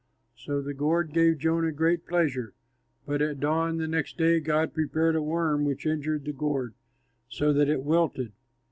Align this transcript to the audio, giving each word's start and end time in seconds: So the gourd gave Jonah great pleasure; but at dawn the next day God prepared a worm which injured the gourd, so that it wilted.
So 0.35 0.63
the 0.63 0.73
gourd 0.73 1.13
gave 1.13 1.37
Jonah 1.37 1.71
great 1.71 2.07
pleasure; 2.07 2.53
but 3.05 3.21
at 3.21 3.39
dawn 3.39 3.77
the 3.77 3.87
next 3.87 4.17
day 4.17 4.39
God 4.39 4.73
prepared 4.73 5.15
a 5.15 5.21
worm 5.21 5.63
which 5.63 5.85
injured 5.85 6.25
the 6.25 6.33
gourd, 6.33 6.73
so 7.29 7.53
that 7.53 7.69
it 7.69 7.83
wilted. 7.83 8.31